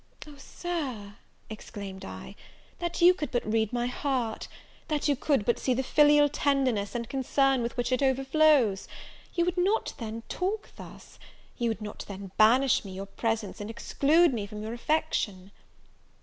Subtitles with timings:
[0.25, 1.17] "Oh, Sir,"
[1.47, 2.35] exclaimed I,
[2.79, 4.47] "that you could but read my heart!
[4.87, 8.87] that you could but see the filial tenderness and concern with which it overflows!
[9.35, 11.19] you would not then talk thus,
[11.59, 15.51] you would not then banish me your presence, and exclude me from your affection!"